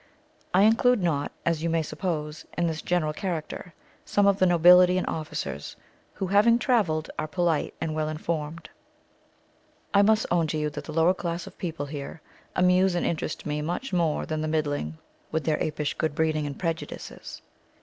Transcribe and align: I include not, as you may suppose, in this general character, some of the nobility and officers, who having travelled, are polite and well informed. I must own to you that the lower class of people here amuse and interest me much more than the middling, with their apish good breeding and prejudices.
I 0.51 0.63
include 0.63 1.03
not, 1.03 1.31
as 1.45 1.61
you 1.61 1.69
may 1.69 1.83
suppose, 1.83 2.47
in 2.57 2.65
this 2.65 2.81
general 2.81 3.13
character, 3.13 3.75
some 4.03 4.25
of 4.25 4.39
the 4.39 4.47
nobility 4.47 4.97
and 4.97 5.05
officers, 5.05 5.75
who 6.13 6.25
having 6.25 6.57
travelled, 6.57 7.11
are 7.19 7.27
polite 7.27 7.75
and 7.79 7.93
well 7.93 8.09
informed. 8.09 8.67
I 9.93 10.01
must 10.01 10.25
own 10.31 10.47
to 10.47 10.57
you 10.57 10.71
that 10.71 10.85
the 10.85 10.91
lower 10.91 11.13
class 11.13 11.45
of 11.45 11.55
people 11.59 11.85
here 11.85 12.19
amuse 12.55 12.95
and 12.95 13.05
interest 13.05 13.45
me 13.45 13.61
much 13.61 13.93
more 13.93 14.25
than 14.25 14.41
the 14.41 14.47
middling, 14.47 14.97
with 15.31 15.43
their 15.43 15.57
apish 15.61 15.93
good 15.95 16.15
breeding 16.15 16.47
and 16.47 16.57
prejudices. 16.57 17.43